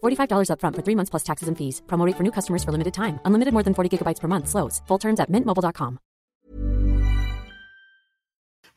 [0.00, 1.82] $45 upfront for three months plus taxes and fees.
[1.86, 3.20] Promo rate for new customers for limited time.
[3.26, 4.48] Unlimited more than 40 gigabytes per month.
[4.48, 4.80] Slows.
[4.88, 5.98] Full terms at mintmobile.com.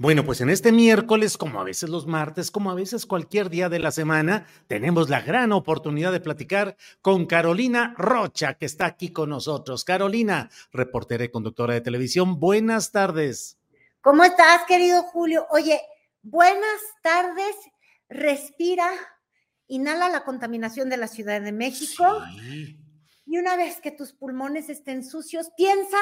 [0.01, 3.67] Bueno, pues en este miércoles, como a veces los martes, como a veces cualquier día
[3.67, 9.11] de la semana, tenemos la gran oportunidad de platicar con Carolina Rocha, que está aquí
[9.11, 9.83] con nosotros.
[9.83, 13.57] Carolina, reportera y conductora de televisión, buenas tardes.
[13.99, 15.45] ¿Cómo estás, querido Julio?
[15.51, 15.81] Oye,
[16.23, 17.57] buenas tardes.
[18.07, 18.89] Respira,
[19.69, 22.03] inhala la contaminación de la Ciudad de México.
[22.41, 22.77] Sí.
[23.25, 25.97] Y una vez que tus pulmones estén sucios, piensa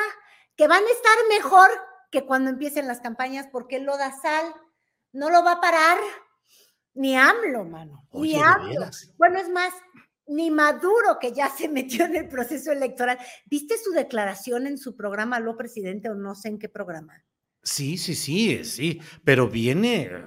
[0.55, 1.69] que van a estar mejor
[2.09, 4.45] que cuando empiecen las campañas, porque el lodazal
[5.11, 5.97] no lo va a parar
[6.93, 8.07] ni AMLO, mano.
[8.09, 8.89] Oye, ni ¿de AMLO.
[9.17, 9.73] Bueno, es más,
[10.25, 13.19] ni Maduro, que ya se metió en el proceso electoral.
[13.45, 17.23] ¿Viste su declaración en su programa, lo presidente, o no sé en qué programa?
[17.61, 20.23] Sí, sí, sí, eh, sí, pero viene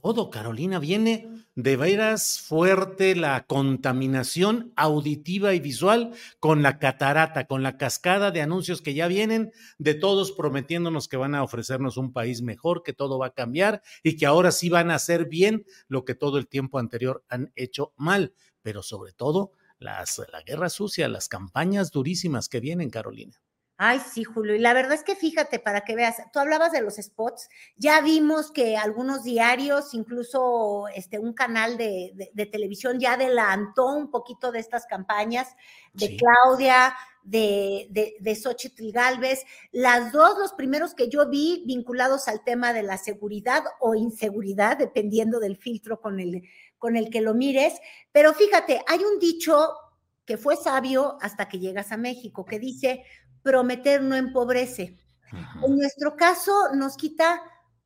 [0.00, 7.62] todo, Carolina, viene de veras fuerte la contaminación auditiva y visual con la catarata, con
[7.62, 12.12] la cascada de anuncios que ya vienen de todos prometiéndonos que van a ofrecernos un
[12.12, 15.64] país mejor, que todo va a cambiar y que ahora sí van a hacer bien
[15.88, 20.70] lo que todo el tiempo anterior han hecho mal, pero sobre todo las, la guerra
[20.70, 23.42] sucia, las campañas durísimas que vienen, Carolina.
[23.84, 24.54] Ay, sí, Julio.
[24.54, 28.00] Y la verdad es que fíjate, para que veas, tú hablabas de los spots, ya
[28.00, 34.08] vimos que algunos diarios, incluso este, un canal de, de- de televisión ya adelantó un
[34.10, 35.48] poquito de estas campañas
[35.94, 36.16] de Sí.
[36.16, 36.94] Claudia,
[37.24, 42.72] de, de, de Xochitl Galvez, las dos, los primeros que yo vi vinculados al tema
[42.72, 46.42] de la seguridad o inseguridad, dependiendo del filtro con el,
[46.78, 47.74] con el que lo mires.
[48.12, 49.72] Pero fíjate, hay un dicho
[50.24, 53.02] que fue sabio hasta que llegas a México, que dice,
[53.42, 54.98] prometer no empobrece.
[55.64, 57.42] En nuestro caso nos quita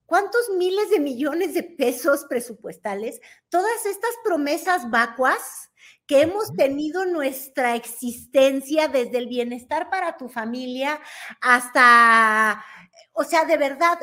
[0.07, 5.71] cuántos miles de millones de pesos presupuestales, todas estas promesas vacuas
[6.07, 11.01] que hemos tenido en nuestra existencia desde el bienestar para tu familia
[11.41, 12.65] hasta,
[13.13, 13.99] o sea, de verdad,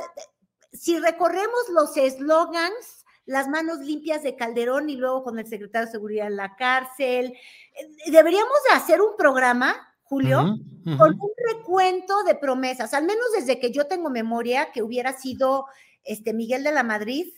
[0.74, 5.92] si recorremos los eslogans, las manos limpias de Calderón y luego con el secretario de
[5.94, 10.58] Seguridad en la cárcel, eh, deberíamos de hacer un programa, Julio,
[10.98, 15.66] con un recuento de promesas, al menos desde que yo tengo memoria, que hubiera sido
[16.04, 17.34] este Miguel de la Madrid,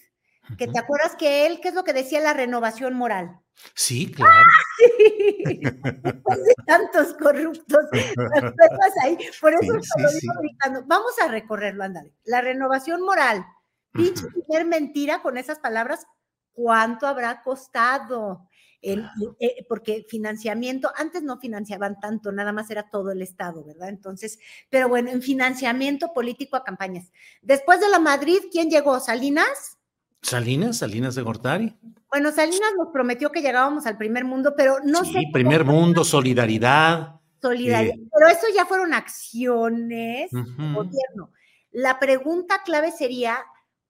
[0.58, 3.40] que te acuerdas que él, ¿qué es lo que decía la renovación moral?
[3.74, 4.34] Sí, claro.
[5.46, 8.00] Después de tantos corruptos, ¿te
[8.40, 9.18] acuerdas ahí?
[9.40, 10.20] Por eso Sí, sí, lo sí.
[10.22, 10.84] digo gritando.
[10.86, 12.12] Vamos a recorrerlo, ándale.
[12.26, 13.46] La renovación moral,
[13.94, 16.06] pinche primer mentira con esas palabras,
[16.52, 18.50] ¿cuánto habrá costado?
[18.82, 19.10] El-
[19.40, 23.90] eh, porque financiamiento, antes no financiaban tanto, nada más era todo el Estado, ¿verdad?
[23.90, 27.12] Entonces, pero bueno, en financiamiento político a campañas.
[27.42, 29.00] Después de la Madrid, ¿quién llegó?
[29.00, 29.78] ¿Salinas?
[30.22, 31.76] Salinas, Salinas de Gortari.
[32.10, 36.04] Bueno, Salinas nos prometió que llegábamos al primer mundo, pero no sí, sé primer mundo,
[36.04, 37.20] solidaridad.
[37.42, 37.96] solidaridad.
[37.96, 38.08] Eh.
[38.12, 40.42] Pero eso ya fueron acciones de
[40.74, 41.32] gobierno.
[41.72, 43.38] La pregunta clave sería,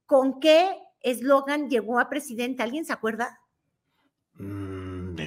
[0.06, 2.62] ¿con qué eslogan llegó a presidente?
[2.62, 3.40] ¿Alguien se acuerda?
[4.34, 4.65] Mm,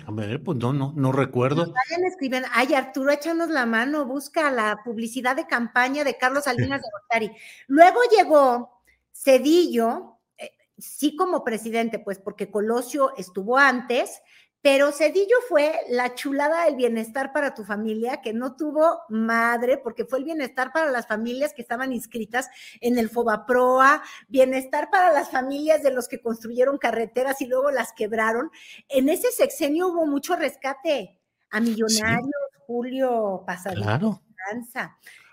[0.09, 1.61] déjame ver, pues no, no, no recuerdo.
[1.61, 6.81] Vayan escribiendo, ay Arturo, échanos la mano, busca la publicidad de campaña de Carlos Salinas
[6.81, 7.31] de Gortari.
[7.67, 8.81] Luego llegó
[9.13, 14.21] Cedillo, eh, sí como presidente, pues porque Colosio estuvo antes,
[14.61, 20.05] pero Cedillo fue la chulada del bienestar para tu familia, que no tuvo madre, porque
[20.05, 22.49] fue el bienestar para las familias que estaban inscritas
[22.81, 27.93] en el Fobaproa, bienestar para las familias de los que construyeron carreteras y luego las
[27.93, 28.51] quebraron.
[28.89, 31.17] En ese sexenio hubo mucho rescate
[31.51, 32.29] a millonarios,
[32.67, 33.83] Julio Pasadito.
[33.83, 34.21] Claro.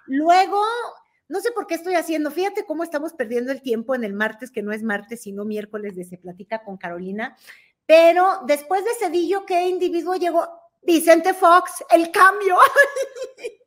[0.07, 0.63] Luego,
[1.29, 4.51] no sé por qué estoy haciendo, fíjate cómo estamos perdiendo el tiempo en el martes,
[4.51, 7.37] que no es martes, sino miércoles de Se Platica con Carolina.
[7.87, 10.49] Pero después de Cedillo, ¿qué individuo llegó?
[10.83, 12.57] Vicente Fox, el cambio.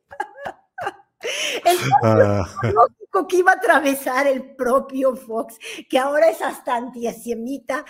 [1.66, 2.46] El Ah.
[2.62, 5.58] lógico que iba a atravesar el propio Fox,
[5.90, 7.84] que ahora es hasta antisemita.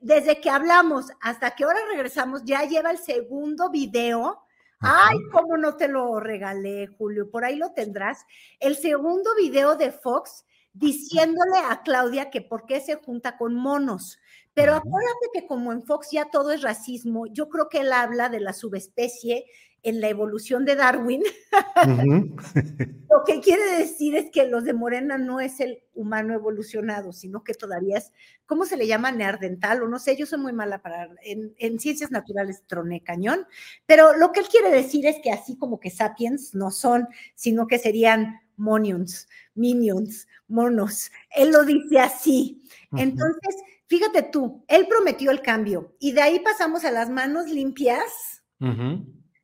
[0.00, 4.42] Desde que hablamos hasta que ahora regresamos, ya lleva el segundo video.
[4.80, 7.30] Ay, cómo no te lo regalé, Julio.
[7.30, 8.24] Por ahí lo tendrás.
[8.60, 14.18] El segundo video de Fox diciéndole a Claudia que por qué se junta con monos.
[14.58, 18.28] Pero acuérdate que como en Fox ya todo es racismo, yo creo que él habla
[18.28, 19.44] de la subespecie
[19.84, 21.22] en la evolución de Darwin.
[23.08, 27.44] Lo que quiere decir es que los de Morena no es el humano evolucionado, sino
[27.44, 28.10] que todavía es,
[28.46, 29.12] ¿cómo se le llama?
[29.12, 33.46] Neardental, o no sé, yo soy muy mala para, en, en ciencias naturales troné cañón,
[33.86, 37.06] pero lo que él quiere decir es que así como que sapiens no son,
[37.36, 41.12] sino que serían monions, minions, monos.
[41.30, 42.64] Él lo dice así.
[42.96, 43.54] Entonces,
[43.88, 48.42] fíjate tú, él prometió el cambio y de ahí pasamos a las manos limpias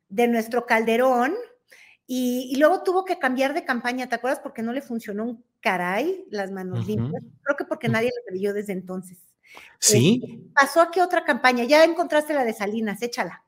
[0.08, 1.34] de nuestro Calderón
[2.06, 4.40] y, y luego tuvo que cambiar de campaña, ¿te acuerdas?
[4.40, 7.22] Porque no le funcionó un caray las manos limpias.
[7.42, 9.18] Creo que porque nadie lo creyó desde entonces.
[9.80, 10.50] Sí.
[10.54, 13.44] Pasó a qué otra campaña, ya encontraste la de Salinas, échala.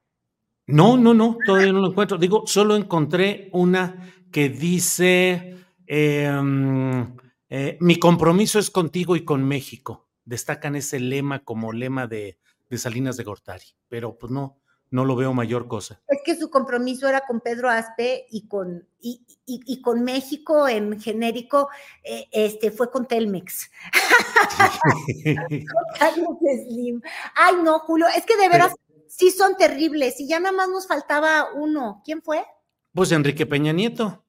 [0.66, 2.18] No, no, no, todavía no lo encuentro.
[2.18, 7.16] Digo, solo encontré una que dice, em,
[7.48, 10.05] eh, mi compromiso es contigo y con México.
[10.26, 12.38] Destacan ese lema como lema de,
[12.68, 14.58] de Salinas de Gortari, pero pues no,
[14.90, 16.02] no lo veo mayor cosa.
[16.08, 20.68] Es que su compromiso era con Pedro Aspe y con, y, y- y con México
[20.68, 21.68] en genérico,
[22.04, 23.70] eh, este, fue con Telmex.
[25.98, 26.36] Carlos
[26.68, 27.00] Slim.
[27.34, 28.74] Ay, no, Julio, es que de veras
[29.08, 32.02] sí son terribles y ya nada más nos faltaba uno.
[32.04, 32.44] ¿Quién fue?
[32.92, 34.24] Pues Enrique Peña Nieto.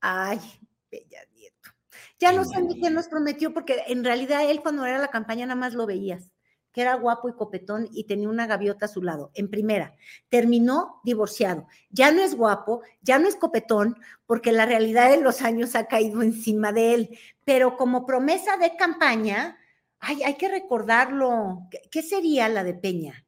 [0.00, 0.40] Ay.
[2.18, 5.46] Ya no sé ni qué nos prometió, porque en realidad él cuando era la campaña
[5.46, 6.30] nada más lo veías,
[6.72, 9.94] que era guapo y copetón y tenía una gaviota a su lado, en primera.
[10.28, 11.66] Terminó divorciado.
[11.90, 13.96] Ya no es guapo, ya no es copetón,
[14.26, 17.18] porque la realidad de los años ha caído encima de él.
[17.44, 19.58] Pero como promesa de campaña,
[20.00, 21.66] ay, hay que recordarlo.
[21.70, 23.23] ¿Qué, qué sería la de Peña?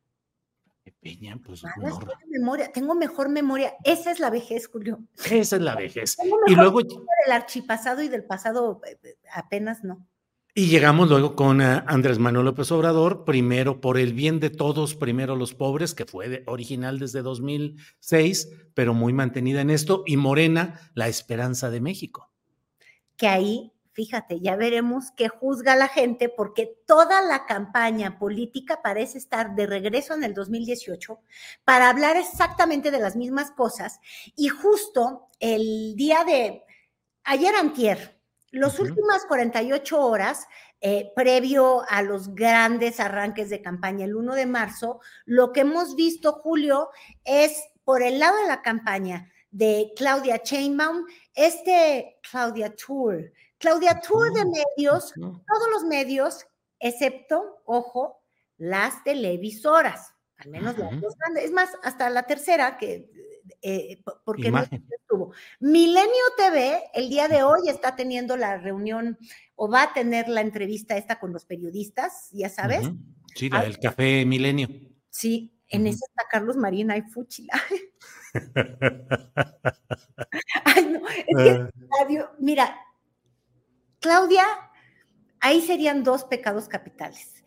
[1.07, 1.71] Peña, pues no.
[1.77, 3.75] tengo memoria, tengo mejor memoria.
[3.85, 4.99] Esa es la vejez, Julio.
[5.31, 6.17] Esa es la vejez.
[6.17, 10.05] Tengo Y luego del archipasado y del pasado eh, eh, apenas no.
[10.53, 14.97] Y llegamos luego con eh, Andrés Manuel López Obrador, primero por el bien de todos,
[14.97, 20.91] primero los pobres, que fue original desde 2006, pero muy mantenida en esto, y Morena,
[20.95, 22.33] la esperanza de México.
[23.17, 29.17] que ahí, fíjate, ya veremos qué juzga la gente, porque toda la campaña política parece
[29.17, 31.19] estar de regreso en el 2018
[31.65, 33.99] para hablar exactamente de las mismas cosas.
[34.37, 36.63] Y justo el día de
[37.25, 38.21] ayer antier,
[38.51, 40.47] las últimas 48 horas,
[40.83, 45.97] eh, previo a los grandes arranques de campaña, el 1 de marzo, lo que hemos
[45.97, 46.91] visto, Julio,
[47.25, 54.33] es por el lado de la campaña de Claudia Sheinbaum, este Claudia Tour, Claudia Tour
[54.33, 56.47] de medios, todos los medios,
[56.79, 58.23] excepto, ojo,
[58.59, 63.11] las televisoras, al menos las dos grandes, es más, hasta la tercera, que
[63.63, 65.33] eh, po- porque no estuvo.
[65.61, 69.19] Milenio TV el día de hoy está teniendo la reunión
[69.55, 72.89] o va a tener la entrevista esta con los periodistas, ya sabes.
[73.35, 73.63] Sí, la Ah.
[73.63, 74.69] del café Milenio.
[75.11, 77.55] Sí, en ese está Carlos Marina y Fúchila.
[80.65, 81.71] Ay, no, es que Ah,
[82.01, 82.77] radio- mira,
[84.07, 84.45] Claudia,
[85.41, 87.43] ahí serían dos pecados capitales.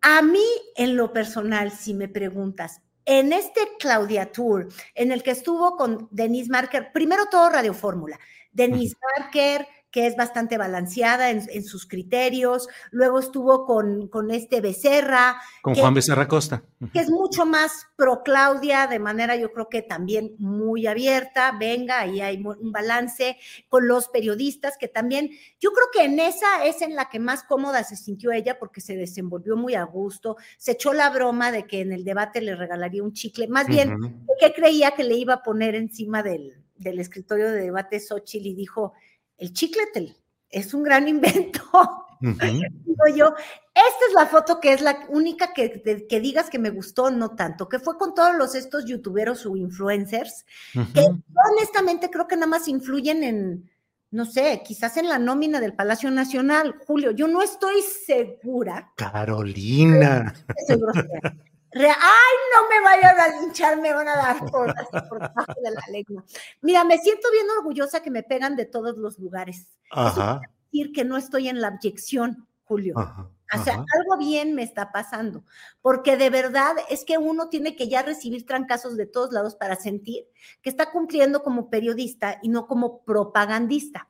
[0.00, 0.44] A mí,
[0.76, 6.06] en lo personal, si me preguntas, en este Claudia Tour, en el que estuvo con
[6.12, 8.16] Denise Marker, primero todo Radio Fórmula,
[8.52, 14.60] Denise Marker, que es bastante balanceada en, en sus criterios, luego estuvo con, con este
[14.60, 16.62] Becerra, con que- Juan Becerra Costa.
[16.92, 22.00] que es mucho más pro Claudia, de manera yo creo que también muy abierta, venga,
[22.00, 26.82] ahí hay un balance con los periodistas, que también, yo creo que en esa es
[26.82, 30.72] en la que más cómoda se sintió ella porque se desenvolvió muy a gusto, se
[30.72, 33.98] echó la broma de que en el debate le regalaría un chicle, más bien.
[34.00, 38.46] ¿de qué creía que le iba a poner encima del, del escritorio de debate Xochitl
[38.46, 38.92] y dijo,
[39.38, 40.14] el chicle te-
[40.50, 41.62] es un gran invento.
[42.20, 43.26] Digo yo,
[43.74, 47.10] esta es la foto que es la única que, de- que digas que me gustó,
[47.12, 51.06] no tanto, que fue con todos los estos youtuberos o influencers, que
[51.52, 53.70] honestamente creo que nada más influyen en,
[54.10, 60.34] no sé, quizás en la nómina del Palacio Nacional, Julio, yo no estoy segura, Carolina.
[60.48, 61.36] que soy grosera.
[61.70, 64.74] Re- Ay, no me vayan a linchar, me van a dar por,
[65.08, 66.24] por debajo de la lengua.
[66.62, 69.66] Mira, me siento bien orgullosa que me pegan de todos los lugares.
[69.90, 70.40] Ajá.
[70.72, 72.94] Decir que no estoy en la abyección, Julio.
[72.98, 73.28] Ajá.
[73.54, 75.42] O sea, algo bien me está pasando,
[75.80, 79.76] porque de verdad es que uno tiene que ya recibir trancazos de todos lados para
[79.76, 80.26] sentir
[80.60, 84.08] que está cumpliendo como periodista y no como propagandista.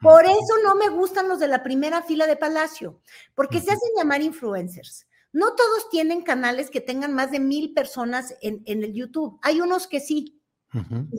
[0.00, 2.98] Por eso no me gustan los de la primera fila de Palacio,
[3.36, 5.06] porque se hacen llamar influencers.
[5.32, 9.38] No todos tienen canales que tengan más de mil personas en, el YouTube.
[9.42, 10.40] Hay unos que sí,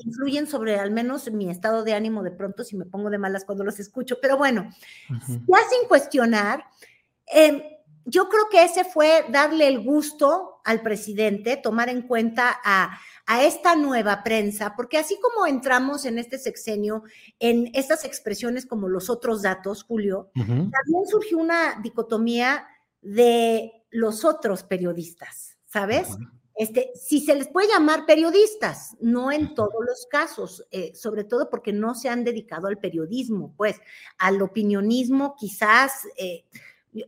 [0.03, 3.46] influyen sobre al menos mi estado de ánimo de pronto si me pongo de malas
[3.46, 4.18] cuando los escucho.
[4.22, 4.70] Pero bueno,
[5.10, 6.65] ya sin cuestionar,
[7.27, 7.62] em,
[8.06, 12.98] yo creo que ese fue darle el gusto al presidente, tomar en cuenta a,
[13.44, 17.03] esta nueva prensa, porque así como entramos en este sexenio
[17.39, 22.68] en estas expresiones como los otros datos, Julio, también surgió una dicotomía
[23.01, 26.07] de los otros periodistas, ¿sabes?
[26.55, 31.50] Este, si se les puede llamar periodistas, no en todos los casos, eh, sobre todo
[31.50, 33.79] porque no se han dedicado al periodismo, pues
[34.17, 36.45] al opinionismo quizás, eh,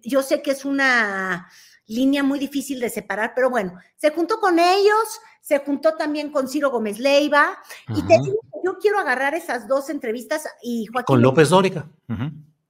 [0.04, 1.50] yo sé que es una
[1.86, 6.48] línea muy difícil de separar, pero bueno, se juntó con ellos, se juntó también con
[6.48, 7.58] Ciro Gómez Leiva,
[7.90, 11.06] y te digo, yo quiero agarrar esas dos entrevistas y Joaquín.
[11.06, 11.86] Con López Dóriga.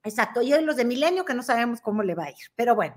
[0.03, 2.96] Exacto, y los de Milenio que no sabemos cómo le va a ir, pero bueno,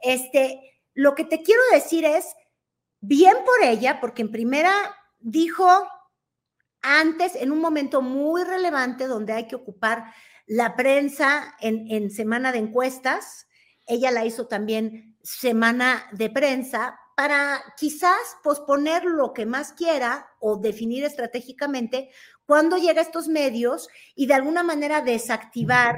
[0.00, 2.26] este, lo que te quiero decir es
[3.00, 4.72] Bien por ella, porque en primera
[5.20, 5.68] dijo
[6.82, 10.12] antes, en un momento muy relevante donde hay que ocupar
[10.46, 13.46] la prensa en, semana de encuestas,
[13.86, 20.56] ella la hizo también semana de prensa para quizás posponer lo que más quiera o
[20.56, 22.10] definir estratégicamente
[22.44, 25.96] cuando llega a estos medios y de alguna manera desactivar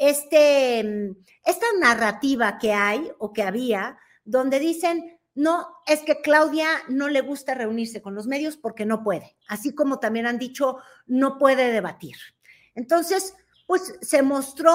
[0.00, 1.14] este,
[1.44, 7.20] esta narrativa que hay o que había, donde dicen, no, es que Claudia no le
[7.20, 11.70] gusta reunirse con los medios porque no puede, así como también han dicho, no puede
[11.70, 12.16] debatir.
[12.74, 13.34] Entonces,
[13.66, 14.74] pues se mostró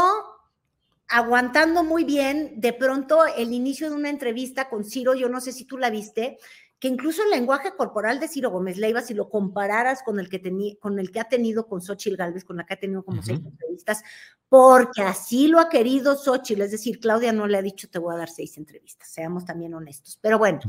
[1.07, 5.51] aguantando muy bien de pronto el inicio de una entrevista con Ciro, yo no sé
[5.53, 6.37] si tú la viste,
[6.79, 10.39] que incluso el lenguaje corporal de Ciro Gómez Leiva, si lo compararas con el que,
[10.39, 13.23] tenía, con el que ha tenido con Xochitl Galvez, con la que ha tenido como
[13.23, 14.03] seis entrevistas,
[14.49, 18.13] porque así lo ha querido Xochitl, es decir, Claudia no le ha dicho te voy
[18.13, 20.19] a dar seis entrevistas, seamos también honestos.
[20.21, 20.59] Pero bueno,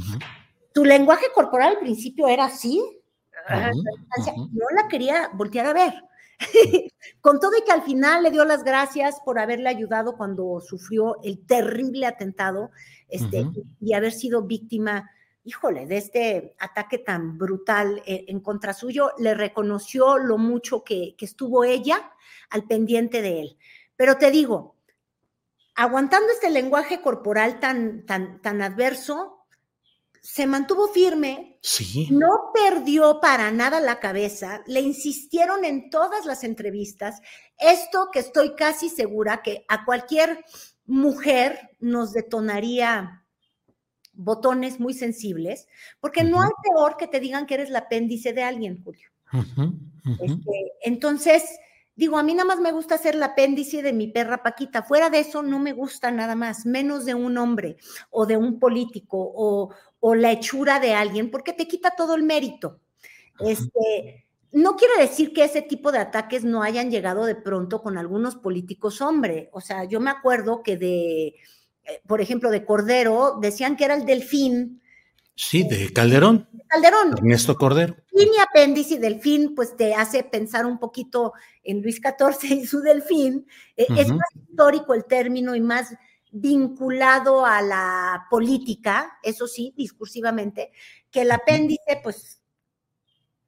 [0.73, 2.81] tu lenguaje corporal al principio era así,
[3.49, 5.95] no la quería voltear a ver.
[7.21, 11.17] con todo y que al final le dio las gracias por haberle ayudado cuando sufrió
[11.23, 12.71] el terrible atentado
[13.09, 13.47] este,
[13.81, 15.11] y haber sido víctima
[15.47, 21.15] híjole, de este ataque tan brutal eh, en contra suyo, le reconoció lo mucho que,
[21.21, 22.11] estuvo ella
[22.51, 23.59] al pendiente de él.
[23.95, 24.77] Pero te digo,
[25.77, 29.47] aguantando este lenguaje corporal tan, tan, tan adverso,
[30.21, 32.09] se mantuvo firme, sí.
[32.11, 37.21] no perdió para nada la cabeza, le insistieron en todas las entrevistas,
[37.57, 40.45] esto que estoy casi segura que a cualquier
[40.85, 43.26] mujer nos detonaría
[44.17, 45.69] botones muy sensibles,
[46.01, 49.09] porque no hay peor que te digan que eres el apéndice de alguien, Julio.
[50.21, 51.45] Este, entonces,
[51.95, 54.83] digo, a mí nada más me gusta ser el apéndice de mi perra Paquita.
[54.83, 57.77] Fuera de eso, no me gusta nada más, menos de un hombre
[58.11, 59.71] o de un político o,
[60.01, 62.81] o la hechura de alguien, porque te quita todo el mérito.
[63.41, 67.99] Este, no quiere decir que ese tipo de ataques no hayan llegado de pronto con
[67.99, 69.51] algunos políticos hombre.
[69.53, 71.35] O sea, yo me acuerdo que de
[72.07, 74.83] por ejemplo, de Cordero, decían que era el delfín.
[75.35, 76.49] Sí, de Calderón.
[76.69, 77.13] Calderón.
[77.19, 77.97] Ernesto Cordero.
[78.13, 82.81] Y mi apéndice delfín, pues te hace pensar un poquito en Luis XIV y su
[82.81, 83.47] delfín.
[83.77, 85.95] Eh, es más histórico el término y más
[86.31, 90.71] vinculado a la política, eso sí, discursivamente,
[91.11, 92.41] que el apéndice, pues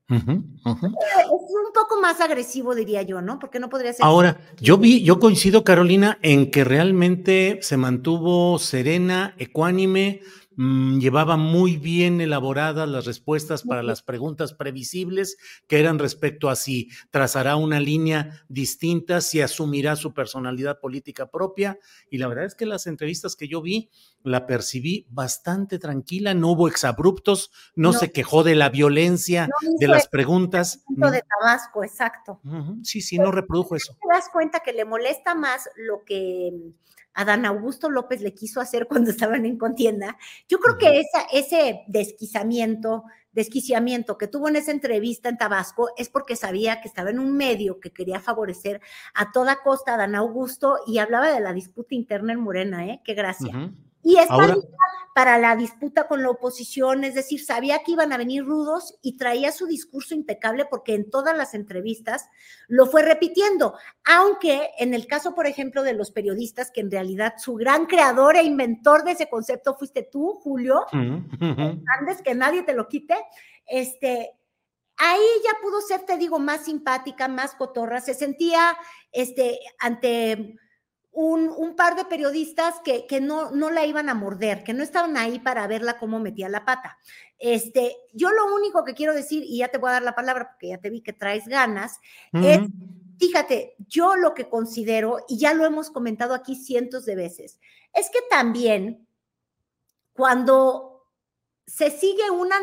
[0.08, 3.38] es un poco más agresivo, diría yo, ¿no?
[3.38, 4.04] Porque no podría ser.
[4.04, 10.22] Ahora, yo vi, yo coincido, Carolina, en que realmente se mantuvo serena, ecuánime,
[10.60, 15.36] Mm, llevaba muy bien elaboradas las respuestas para las preguntas previsibles
[15.68, 21.78] que eran respecto a si trazará una línea distinta, si asumirá su personalidad política propia.
[22.10, 23.88] Y la verdad es que las entrevistas que yo vi
[24.24, 29.48] la percibí bastante tranquila, no hubo exabruptos, no, se quejó de la violencia
[29.78, 30.82] de las preguntas.
[30.88, 32.40] De Tabasco, exacto.
[32.82, 33.96] Sí, sí, no reprodujo eso.
[34.02, 36.74] Te das cuenta que le molesta más lo que
[37.18, 40.16] Adán Augusto López le quiso hacer cuando estaban en contienda.
[40.48, 46.08] Yo creo que esa, ese desquiciamiento, desquiciamiento que tuvo en esa entrevista en Tabasco es
[46.08, 48.80] porque sabía que estaba en un medio que quería favorecer
[49.14, 53.00] a toda costa a Adán Augusto y hablaba de la disputa interna en Morena, ¿eh?
[53.04, 53.72] Qué gracia.
[54.08, 54.56] Y está
[55.14, 59.18] para la disputa con la oposición, es decir, sabía que iban a venir rudos y
[59.18, 62.26] traía su discurso impecable porque en todas las entrevistas
[62.68, 63.74] lo fue repitiendo,
[64.06, 68.36] aunque en el caso, por ejemplo, de los periodistas, que en realidad su gran creador
[68.36, 73.16] e inventor de ese concepto fuiste tú, Julio, antes que nadie te lo quite,
[73.66, 74.30] este,
[74.96, 78.74] ahí ya pudo ser, te digo, más simpática, más cotorra, se sentía
[79.12, 80.56] este, ante
[81.20, 85.40] un, par de periodistas que, no, no, la iban a morder, que no estaban ahí
[85.40, 86.96] para verla cómo metía la pata.
[87.38, 90.50] Este, yo lo único que quiero decir, y ya te voy a dar la palabra
[90.50, 91.98] porque ya te vi que traes ganas,
[92.32, 92.60] es,
[93.18, 97.58] fíjate, yo lo que considero, y ya lo hemos comentado aquí cientos de veces,
[97.92, 99.08] es que también
[100.12, 101.04] cuando
[101.66, 102.54] se sigue una...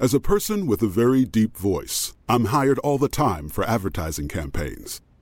[0.00, 4.26] As a person with a very deep voice, I'm hired all the time for advertising
[4.26, 5.00] campaigns.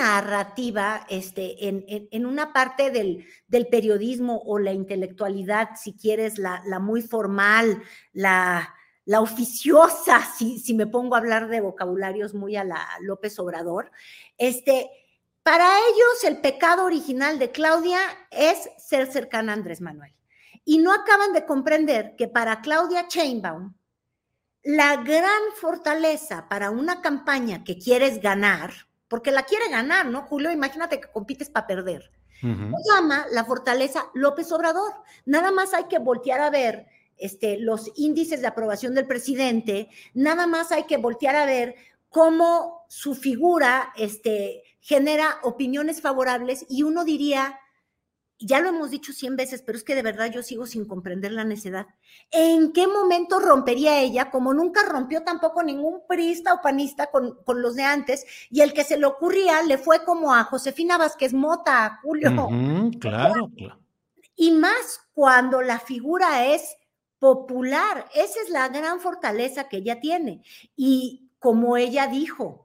[0.00, 6.62] Narrativa este, en, en, una parte del, del, periodismo o la intelectualidad, si quieres, la,
[6.66, 7.82] la muy formal,
[8.12, 13.38] la, la oficiosa, si, si, me pongo a hablar de vocabularios muy a la López
[13.38, 13.90] Obrador,
[14.38, 14.90] este,
[15.42, 20.14] para ellos el pecado original de Claudia es ser cercana a Andrés Manuel.
[20.64, 23.74] Y no acaban de comprender que para Claudia Chainbaum,
[24.62, 30.52] la gran fortaleza para una campaña que quieres ganar, porque la quiere ganar, ¿no, Julio?
[30.52, 32.10] Imagínate que compites para perder.
[32.40, 32.46] Se
[32.94, 34.94] llama la fortaleza López Obrador.
[35.26, 36.86] Nada más hay que voltear a ver
[37.20, 41.74] este, los índices de aprobación del presidente, nada más hay que voltear a ver
[42.08, 47.59] cómo su figura este, genera opiniones favorables y uno diría,
[48.40, 51.32] ya lo hemos dicho cien veces, pero es que de verdad yo sigo sin comprender
[51.32, 51.86] la necedad.
[52.30, 57.76] ¿En qué momento rompería ella, como nunca rompió tampoco ningún priista o panista con, los
[57.76, 62.00] de antes, y el que se le ocurría le fue como a Josefina Vázquez Mota,
[62.02, 62.48] Julio?
[62.98, 63.80] claro, claro.
[64.36, 66.76] Y más cuando la figura es
[67.18, 70.42] popular, esa es la gran fortaleza que ella tiene.
[70.74, 72.64] Y como ella dijo,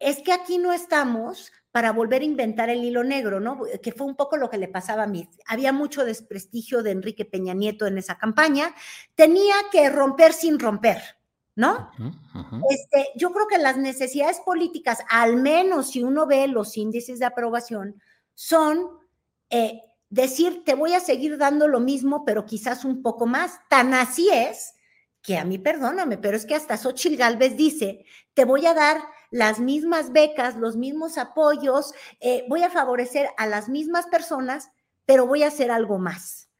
[0.00, 3.62] es que aquí no estamos para volver a inventar el hilo negro, ¿no?
[3.82, 5.28] Que fue un poco lo que le pasaba a mí.
[5.46, 8.74] Había mucho desprestigio de Enrique Peña Nieto en esa campaña.
[9.14, 11.02] Tenía que romper sin romper,
[11.56, 11.90] ¿no?
[12.68, 17.24] Este, yo creo que las necesidades políticas, al menos si uno ve los índices de
[17.24, 18.02] aprobación,
[18.34, 18.98] son
[19.48, 19.80] eh,
[20.10, 23.60] decir, te voy a seguir dando lo mismo, pero quizás un poco más.
[23.70, 24.74] Tan así es
[25.22, 28.04] que a mí, perdóname, pero es que hasta Xochitl Galvez dice,
[28.34, 29.00] te voy a dar
[29.32, 34.68] las mismas becas, los mismos apoyos, eh, voy a favorecer a las mismas personas,
[35.06, 36.50] pero voy a hacer algo más.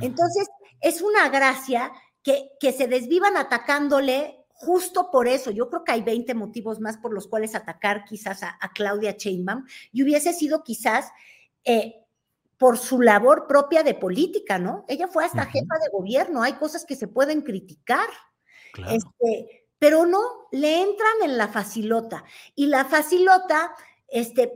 [0.00, 0.48] Entonces,
[0.80, 1.92] es una gracia
[2.22, 5.50] que, que se desvivan atacándole justo por eso.
[5.50, 9.66] Yo creo que hay 20 motivos más por los cuales atacar quizás a, Claudia Sheinbaum
[9.92, 11.12] y hubiese sido quizás...
[11.64, 11.98] Eh,
[12.58, 14.84] por su labor propia de política, ¿no?
[14.86, 18.08] Ella fue hasta jefa de gobierno, hay cosas que se pueden criticar.
[18.88, 22.22] Este, pero no, le entran en la facilota.
[22.54, 23.74] Y la facilota,
[24.06, 24.52] este,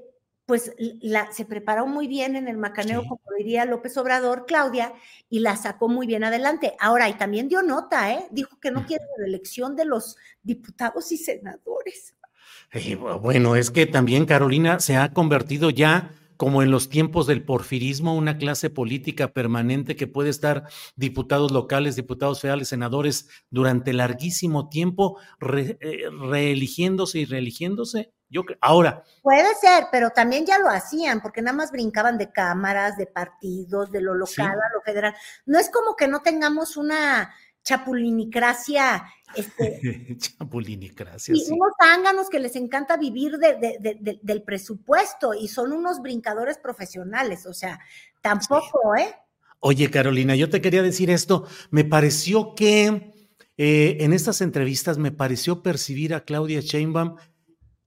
[0.46, 4.92] pues la, se preparó muy bien en el macaneo, como diría López Obrador, Claudia,
[5.28, 6.76] y la sacó muy bien adelante.
[6.78, 8.28] Ahora, y también dio nota, ¿eh?
[8.30, 12.14] Dijo que no quiere la reelección de los diputados y senadores.
[13.20, 18.14] bueno, es que también Carolina se ha convertido ya como en los tiempos del porfirismo,
[18.14, 20.64] una clase política permanente que puede estar
[20.96, 25.76] diputados locales, diputados federales, senadores durante larguísimo tiempo eh,
[26.20, 28.12] reeligiéndose y reeligiéndose?
[28.28, 29.04] Yo ahora.
[29.22, 33.92] Puede ser, pero también ya lo hacían, porque nada más brincaban de cámaras, de partidos,
[33.92, 35.14] de lo local a lo federal.
[35.44, 37.32] No es como que no tengamos una
[37.66, 39.04] chapulinicracia.
[39.34, 41.34] Este, chapulinicracia.
[41.34, 47.52] Y unos ánganos que les encanta vivir del presupuesto y son unos brincadores profesionales, o
[47.52, 47.80] sea,
[48.22, 49.14] tampoco, ¿eh?
[49.58, 51.46] Oye, Carolina, yo te quería decir esto.
[51.70, 53.12] Me pareció que
[53.56, 57.16] eh, en estas entrevistas me pareció percibir a Claudia Sheinbaum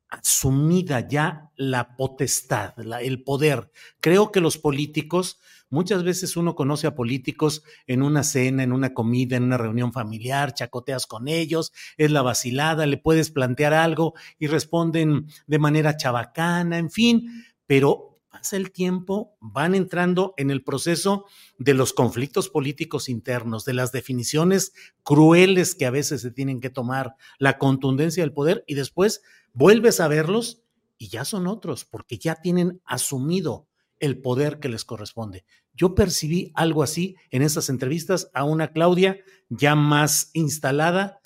[0.09, 3.71] asumida ya la potestad, el poder.
[4.01, 8.93] Creo que los políticos, muchas veces uno conoce a políticos en una cena, en una
[8.93, 14.13] comida, en una reunión familiar, chacoteas con ellos, es la vacilada, le puedes plantear algo
[14.37, 20.63] y responden de manera chabacana, en fin, pero pasa el tiempo, van entrando en el
[20.63, 21.25] proceso
[21.57, 26.69] de los conflictos políticos internos, de las definiciones crueles que a veces se tienen que
[26.69, 29.21] tomar, la contundencia del poder y después
[29.53, 30.61] vuelves a verlos
[30.97, 33.68] y ya son otros, porque ya tienen asumido
[33.99, 35.45] el poder que les corresponde.
[35.73, 41.19] Yo percibí algo así en esas entrevistas a una Claudia ya más instalada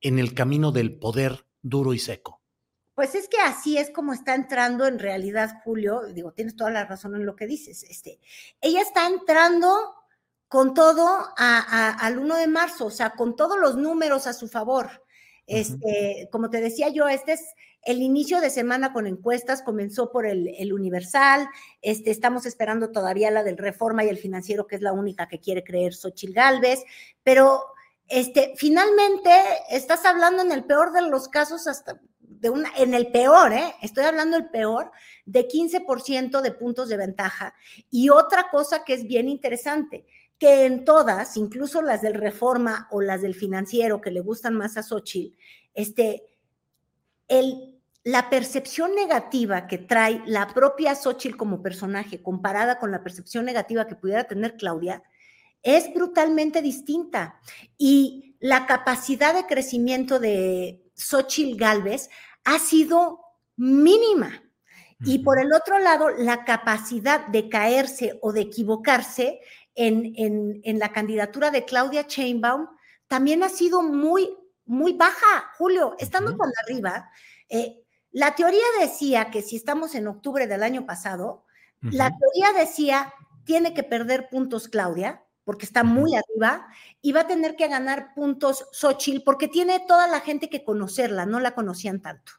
[0.00, 2.40] en el camino del poder duro y seco.
[2.94, 6.84] Pues es que así es como está entrando en realidad Julio, digo, tienes toda la
[6.84, 8.20] razón en lo que dices, este,
[8.60, 9.94] ella está entrando
[10.46, 14.90] con todo al 1 de marzo, o sea, con todos los números a su favor.
[15.46, 17.40] Este, como te decía yo, este es
[17.84, 21.48] el inicio de semana con encuestas, comenzó por el, Universal,
[21.80, 25.40] este, estamos esperando todavía la del Reforma y el Financiero, que es la única que
[25.40, 26.84] quiere creer Xochil Gálvez,
[27.22, 27.64] pero
[28.08, 29.30] este, finalmente
[29.70, 33.74] estás hablando en el peor de los casos hasta de una, en el peor, ¿eh?
[33.82, 34.90] estoy hablando del peor,
[35.24, 37.54] de 15% de puntos de ventaja.
[37.88, 40.04] Y otra cosa que es bien interesante,
[40.38, 44.76] que en todas, incluso las del Reforma o las del Financiero, que le gustan más
[44.76, 45.36] a Xochitl,
[45.72, 46.26] este,
[47.28, 47.71] el,
[48.04, 53.86] la percepción negativa que trae la propia Xochitl como personaje comparada con la percepción negativa
[53.86, 55.02] que pudiera tener Claudia,
[55.62, 57.40] es brutalmente distinta.
[57.78, 62.10] Y la capacidad de crecimiento de Xochitl Galvez
[62.44, 63.20] ha sido
[63.56, 64.42] mínima.
[65.04, 69.40] Y por el otro lado, la capacidad de caerse o de equivocarse
[69.74, 72.68] en, la candidatura de Claudia Chainbaum
[73.08, 74.30] también ha sido muy,
[74.64, 75.96] muy baja, Julio.
[75.98, 77.10] Estando con arriba,
[77.48, 77.81] eh,
[78.12, 81.44] la teoría decía que si estamos en octubre del año pasado,
[81.80, 83.12] la teoría decía,
[83.44, 86.68] tiene que perder puntos Claudia, porque está muy arriba,
[87.00, 91.26] y va a tener que ganar puntos Xochitl, porque tiene toda la gente que conocerla,
[91.26, 92.32] no la conocían tanto.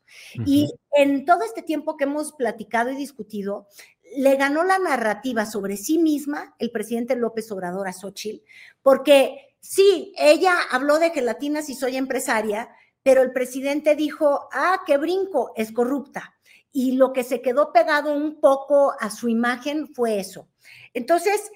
[0.45, 3.67] Y en todo este tiempo que hemos platicado y discutido,
[4.15, 8.45] le ganó la narrativa sobre sí misma el presidente López Obrador a Xochitl,
[8.81, 12.69] porque sí, ella habló de gelatinas y soy empresaria,
[13.03, 16.35] pero el presidente dijo, ah, qué brinco, es corrupta.
[16.71, 20.47] Y lo que se quedó pegado un poco a su imagen fue eso.
[20.93, 21.51] Entonces,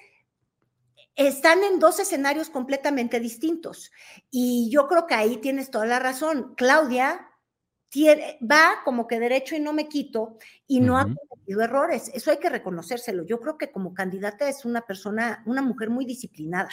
[1.16, 3.90] están en dos escenarios completamente distintos.
[4.30, 6.54] Y yo creo que ahí tienes toda la razón.
[6.54, 7.28] Claudia
[8.40, 12.10] va como que derecho y no me quito y no ha cometido errores.
[12.14, 13.24] Eso hay que reconocérselo.
[13.24, 16.68] Yo creo que como candidata es una persona, una mujer muy disciplinada.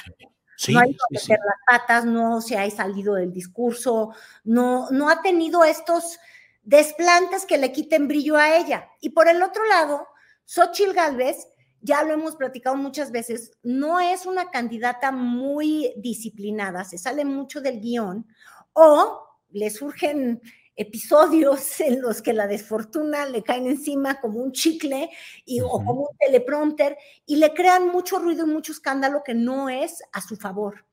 [0.70, 4.14] No ha ido a meter las patas, no se ha salido del discurso,
[4.44, 6.20] no, no ha tenido estos
[6.64, 8.90] desplantes que le quiten brillo a ella.
[9.02, 10.08] Y por el otro lado,
[10.46, 11.48] Xochil Gálvez,
[11.82, 17.62] ya lo hemos platicado muchas veces, no es una candidata muy disciplinada, se sale mucho
[17.62, 18.26] del guion
[18.74, 20.42] o le surgen
[20.76, 25.10] episodios en los que la desfortuna le caen encima como un chicle
[25.46, 29.70] y, o como un teleprompter y le crean mucho ruido y mucho escándalo que no
[29.70, 30.86] es a su favor.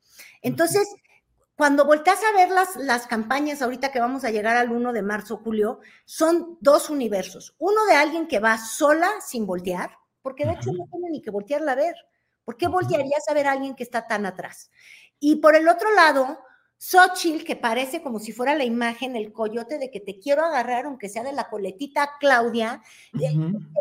[0.42, 0.88] Entonces,
[1.56, 5.02] cuando volteas a ver las, las campañas ahorita que vamos a llegar al 1 de
[5.02, 7.54] marzo, Julio, son dos universos.
[7.58, 11.30] Uno de alguien que va sola sin voltear, porque de hecho no tiene ni que
[11.30, 11.94] voltearla a ver.
[12.44, 14.70] ¿Por qué voltearías a ver a alguien que está tan atrás?
[15.20, 16.38] Y por el otro lado,
[16.82, 20.86] Xochitl, que parece como si fuera la imagen, el coyote de que te quiero agarrar,
[20.86, 22.82] aunque sea de la coletita Claudia,
[23.16, 23.28] que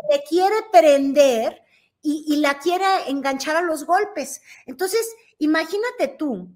[0.08, 1.62] te quiere prender
[2.00, 4.40] y, y, la quiere enganchar a los golpes.
[4.66, 5.04] Entonces,
[5.38, 6.48] imagínate tú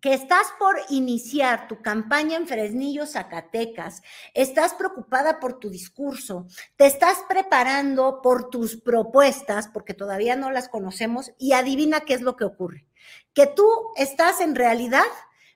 [0.00, 4.02] que estás por iniciar tu campaña en Fresnillo, Zacatecas,
[4.34, 10.68] estás preocupada por tu discurso, te estás preparando por tus propuestas, porque todavía no las
[10.68, 12.86] conocemos, y adivina qué es lo que ocurre.
[13.34, 15.02] Que tú estás en realidad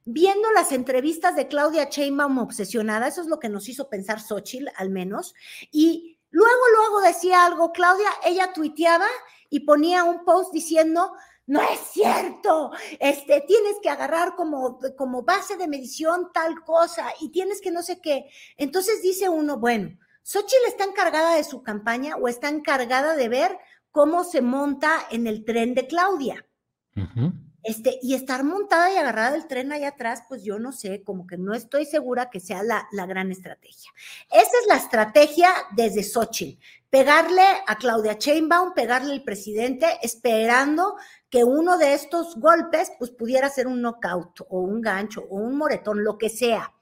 [0.05, 4.69] viendo las entrevistas de Claudia Sheinbaum obsesionada, eso es lo que nos hizo pensar Xochitl
[4.77, 5.35] al menos,
[5.71, 9.07] y Luego, luego decía algo Claudia, ella tuiteaba
[9.51, 11.13] y ponía un post diciendo,
[11.47, 17.29] no es cierto, este, tienes que agarrar como, como base de medición tal cosa y
[17.29, 18.29] tienes que no sé qué.
[18.57, 23.57] Entonces dice uno, bueno, Xochitl está encargada de su campaña o está encargada de ver
[23.93, 26.45] cómo se monta en el tren de Claudia.
[27.65, 31.27] Este, y estar montada y agarrada del tren allá atrás, pues yo no sé, como
[31.27, 33.91] que no estoy segura que sea la, la gran estrategia.
[34.31, 40.97] Esa es la estrategia desde Xochitl, pegarle a Claudia Sheinbaum, pegarle al presidente, esperando
[41.31, 45.57] que uno de estos golpes pues pudiera ser un knockout o un gancho o un
[45.57, 46.73] moretón, lo que sea.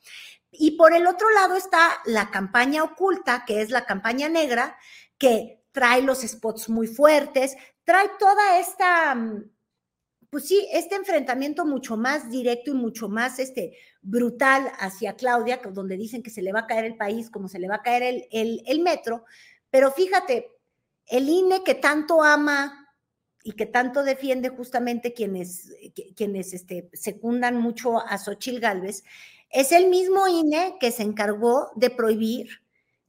[0.51, 4.77] Y por el otro lado está la campaña oculta, que es la campaña negra,
[5.17, 9.51] que trae los spots muy fuertes, trae toda esta mm,
[10.33, 15.99] pues sí, este enfrentamiento mucho más directo y mucho más este, brutal hacia Claudia, donde
[15.99, 18.25] dicen que se le va a caer el país como se le va a caer
[18.31, 19.27] el, el, metro,
[19.69, 20.51] pero fíjate,
[21.05, 22.89] el INE que tanto ama
[23.45, 25.71] y que tanto defiende justamente quienes,
[26.17, 29.05] quienes este, secundan mucho a Xochil Gálvez,
[29.51, 32.49] es el mismo INE que se encargó de prohibir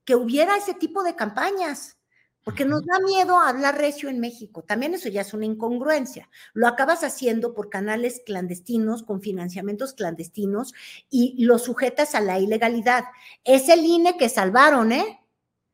[0.03, 1.95] que hubiera ese tipo de campañas
[2.43, 4.63] porque nos da miedo hablar recio en México.
[4.63, 6.29] También eso ya es una incongruencia.
[6.53, 10.73] Lo acabas haciendo por canales clandestinos, con financiamientos clandestinos,
[11.09, 13.05] y lo sujetas a la ilegalidad.
[13.43, 15.19] Es el INE que salvaron, ¿eh?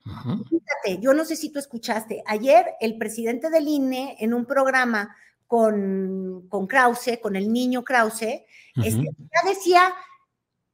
[0.03, 5.15] Fíjate, yo no sé si tú escuchaste, ayer el presidente del INE en un programa
[5.45, 8.43] con, con Krause, con el niño Krause,
[8.75, 9.93] este, ya decía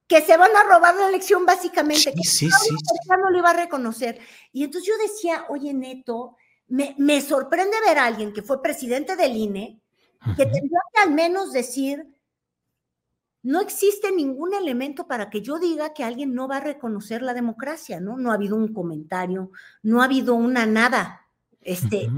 [0.08, 2.76] que se van a robar la elección básicamente, que sí, sí,
[3.10, 4.20] no lo iba a reconocer.
[4.52, 6.36] Y entonces yo decía, oye, Neto,
[6.68, 9.82] me, me, sorprende ver a alguien que fue presidente del INE,
[10.38, 12.08] que tendría que al menos decir,
[13.46, 17.36] no existe ningún elemento para que yo diga que alguien no va a reconocer la
[17.36, 18.18] democracia, ¿no?
[18.18, 19.52] No ha habido un comentario,
[19.84, 21.28] no ha habido una nada.
[21.62, 22.10] Este,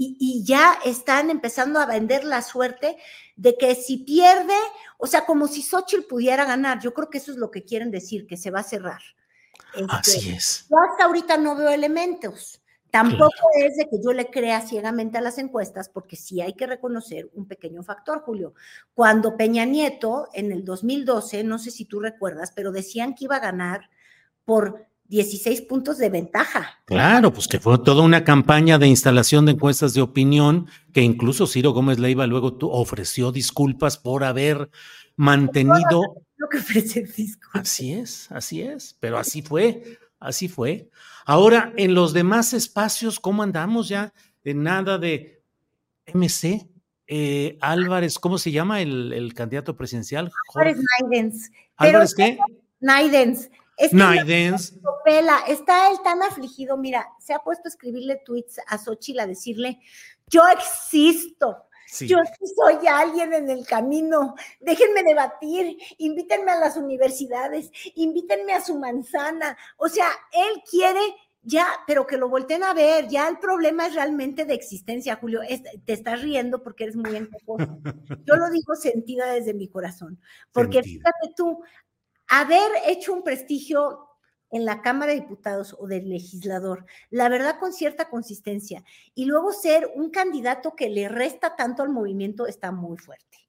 [0.00, 2.96] y, ya están empezando a vender la suerte
[3.34, 4.54] de que si pierde,
[4.96, 7.90] o sea, como si Xochitl pudiera ganar, yo creo que eso es lo que quieren
[7.90, 9.02] decir, que se va a cerrar.
[9.88, 10.66] Así este, es.
[10.70, 12.62] Yo hasta ahorita no veo elementos.
[12.90, 16.66] Tampoco es de que yo le crea ciegamente a las encuestas, porque sí hay que
[16.66, 18.54] reconocer un pequeño factor, Julio.
[18.94, 23.36] Cuando Peña Nieto en el 2012, no sé si tú recuerdas, pero decían que iba
[23.36, 23.90] a ganar
[24.44, 26.80] por 16 puntos de ventaja.
[26.84, 31.46] Claro, pues que fue toda una campaña de instalación de encuestas de opinión que incluso
[31.46, 34.70] Ciro Gómez Leiva luego ofreció disculpas por haber
[35.16, 36.02] mantenido.
[36.36, 37.62] Lo que disculpas.
[37.62, 40.90] Así es, así es, pero así fue, así fue.
[41.24, 44.12] Ahora, en los demás espacios, ¿cómo andamos ya?
[44.44, 45.42] En nada de
[46.12, 46.68] MC.
[47.06, 50.30] Eh, Álvarez, ¿cómo se llama el, candidato presidencial?
[50.54, 51.50] Álvarez Naidens.
[51.76, 52.38] ¿Álvarez qué?
[52.80, 53.50] Naidens.
[53.78, 53.92] Es
[55.46, 59.78] está él tan afligido, mira, se ha puesto a escribirle tweets a Xochitl a decirle,
[60.26, 61.68] yo existo,
[62.00, 62.18] yo
[62.56, 69.56] soy alguien en el camino, déjenme debatir, invítenme a las universidades, invítenme a su manzana,
[69.76, 71.00] o sea, él quiere
[71.42, 75.40] ya, pero que lo volteen a ver, ya el problema es realmente de existencia, Julio,
[75.84, 77.78] te estás riendo porque eres muy encoposo.
[78.26, 80.20] Yo lo digo sentida desde mi corazón,
[80.52, 81.62] porque fíjate tú,
[82.28, 84.08] haber hecho un prestigio
[84.50, 88.82] en la Cámara de Diputados o del legislador, la verdad con cierta consistencia,
[89.14, 93.48] y luego ser un candidato que le resta tanto al movimiento está muy fuerte.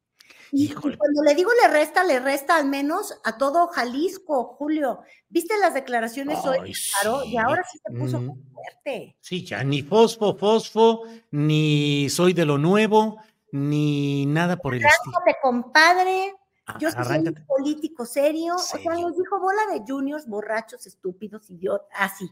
[0.52, 5.02] Y cuando le digo le resta, le resta al menos a todo Jalisco, Julio.
[5.30, 6.74] ¿Viste las declaraciones hoy?
[7.02, 9.16] Claro, y ahora sí se puso muy fuerte.
[9.20, 13.18] Sí, ya ni fosfo, fosfo, ni soy de lo nuevo,
[13.52, 15.18] ni nada por el estilo.
[15.42, 16.34] compadre.
[16.80, 18.56] Yo soy un político serio.
[18.56, 22.30] O sea, nos dijo bola de juniors, borrachos, estúpidos, idiotas, así.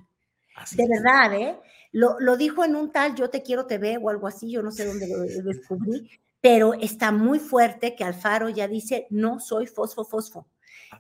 [0.76, 1.60] de verdad, ¿eh?
[1.94, 4.72] Lo, lo, dijo en un tal Yo te quiero TV o algo así, yo no
[4.72, 6.10] sé dónde lo descubrí,
[6.42, 10.48] pero está muy fuerte que Alfaro ya dice, no soy fosfo, fosfo.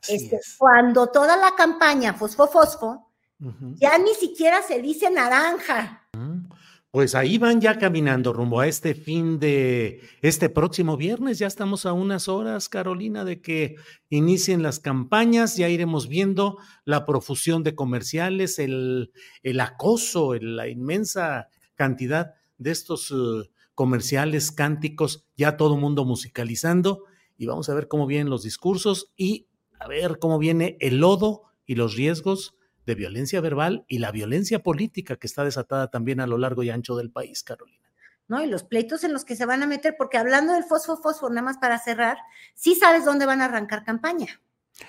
[0.07, 3.11] Este, cuando toda la campaña fosfo, fosfo,
[3.75, 6.07] ya ni siquiera se dice naranja.
[6.97, 11.37] Pues ahí van ya caminando rumbo a este fin de este próximo viernes.
[11.37, 13.75] Ya estamos a unas horas, Carolina, de que
[14.09, 15.57] inicien las campañas.
[15.57, 19.11] Ya iremos viendo la profusión de comerciales, el,
[19.43, 27.03] el acoso, la inmensa cantidad de estos eh, comerciales, cánticos, ya todo mundo musicalizando.
[27.37, 29.45] Y vamos a ver cómo vienen los discursos y
[29.79, 32.55] a ver cómo viene el lodo y los riesgos
[32.87, 36.69] de violencia verbal y la violencia política que está desatada también a lo largo y
[36.69, 37.85] ancho del país, Carolina.
[38.29, 38.41] ¿no?
[38.41, 41.29] Y los pleitos en los que se van a meter, porque hablando del fosfo, fosfo,
[41.29, 42.17] nada más para cerrar,
[42.55, 44.41] sí sabes dónde van a arrancar campaña.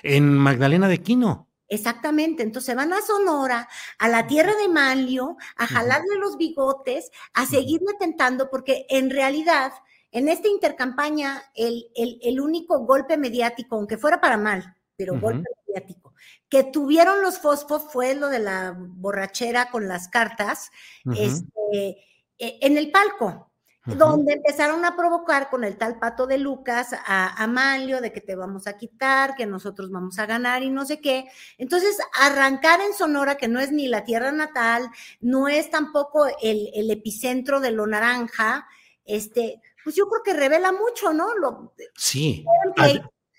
[0.02, 1.48] En Magdalena de Quino.
[1.66, 7.46] Exactamente, entonces van a Sonora, a la tierra de Manlio, a jalarle los bigotes, a
[7.46, 9.72] seguirle tentando, porque en realidad,
[10.12, 15.44] en esta intercampaña, el, el, el único golpe mediático, aunque fuera para mal, pero golpe
[15.66, 16.07] mediático,
[16.48, 20.70] que tuvieron los fosfos fue lo de la borrachera con las cartas
[21.14, 21.98] este,
[22.38, 23.48] e, en el palco
[23.96, 28.34] donde empezaron a provocar con el tal pato de Lucas a, Amalio de que te
[28.34, 31.26] vamos a quitar, que nosotros vamos a ganar y no sé qué.
[31.56, 36.90] Entonces, arrancar en Sonora, que no es ni la tierra natal, no es tampoco el,
[36.90, 38.66] epicentro de lo naranja,
[39.04, 41.34] este, pues yo creo que revela mucho, ¿no?
[41.36, 42.44] Lo, sí.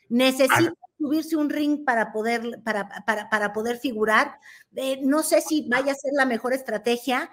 [0.09, 4.35] Necesita subirse un ring para poder, para, para, poder figurar.
[4.75, 7.29] Eh, no sé si vaya a ser la mejor estrategia,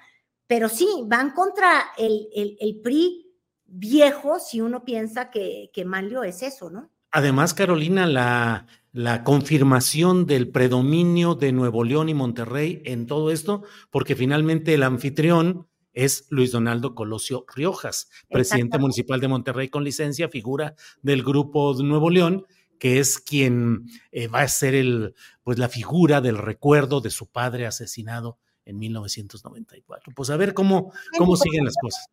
[0.46, 3.26] pero sí, van contra el, el, PRI
[3.64, 6.90] viejo si uno piensa que, que Manlio es eso, ¿no?
[7.10, 13.62] Además, Carolina, la, la confirmación del predominio de Nuevo León y Monterrey en todo esto,
[13.90, 20.28] porque finalmente el anfitrión es Luis Donaldo Colosio Riojas, presidente municipal de Monterrey con licencia,
[20.28, 22.46] figura del grupo de Nuevo León,
[22.78, 27.26] que es quien eh, va a ser el, pues la figura del recuerdo de su
[27.26, 30.12] padre asesinado en 1994.
[30.14, 32.08] Pues a ver cómo, cómo siguen las cosas.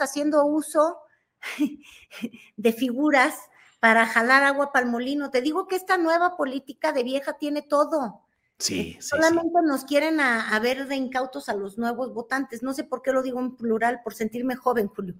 [0.00, 0.98] haciendo uso
[2.56, 3.34] de figuras
[3.80, 5.30] para jalar agua para el molino.
[5.30, 8.22] Te digo que esta nueva política de vieja tiene todo.
[8.58, 12.62] Sí, sí Solamente nos quieren a, ver de incautos a los nuevos votantes.
[12.62, 15.14] No sé por qué lo digo en plural, por sentirme joven, Julio.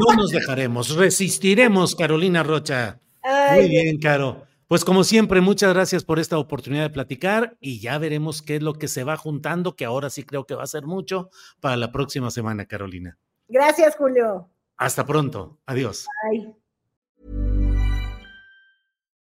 [0.00, 3.00] No nos dejaremos, resistiremos, Carolina Rocha.
[3.24, 4.46] Muy bien, Caro.
[4.68, 8.62] Pues como siempre, muchas gracias por esta oportunidad de platicar y ya veremos qué es
[8.62, 11.76] lo que se va juntando, que ahora sí creo que va a ser mucho para
[11.76, 13.18] la próxima semana, Carolina.
[13.48, 14.50] Gracias, Julio.
[14.76, 15.58] Hasta pronto.
[15.66, 16.06] Adiós.
[16.30, 16.54] Bye.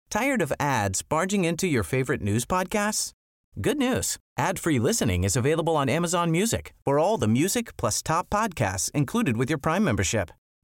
[0.10, 3.12] Tired of ads barging into your favorite news podcasts?
[3.60, 4.18] Good news.
[4.38, 6.74] Ad-free listening is available on Amazon Music.
[6.86, 10.32] For all the music plus top podcasts included with your Prime membership.